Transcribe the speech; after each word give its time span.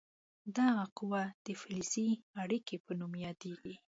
دغه 0.57 0.85
قوه 0.97 1.23
د 1.45 1.47
فلزي 1.61 2.09
اړیکې 2.43 2.75
په 2.85 2.91
نوم 2.99 3.13
یادیږي. 3.25 3.75